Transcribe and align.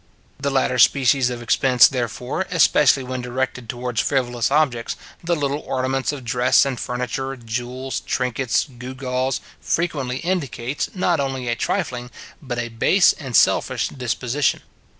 The 0.39 0.49
latter 0.49 0.79
species 0.79 1.29
of 1.29 1.43
expense, 1.43 1.87
therefore, 1.87 2.47
especially 2.49 3.03
when 3.03 3.21
directed 3.21 3.69
towards 3.69 4.01
frivolous 4.01 4.49
objects, 4.49 4.95
the 5.23 5.35
little 5.35 5.59
ornaments 5.59 6.11
of 6.11 6.23
dress 6.23 6.65
and 6.65 6.79
furniture, 6.79 7.35
jewels, 7.35 7.99
trinkets, 7.99 8.63
gew 8.65 8.95
gaws, 8.95 9.41
frequently 9.61 10.17
indicates, 10.17 10.89
not 10.95 11.19
only 11.19 11.47
a 11.47 11.55
trifling, 11.55 12.09
but 12.41 12.57
a 12.57 12.69
base 12.69 13.13
and 13.13 13.35
selfish 13.35 13.89
disposition. 13.89 14.61